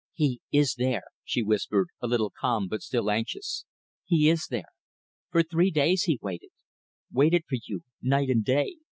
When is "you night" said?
7.67-8.31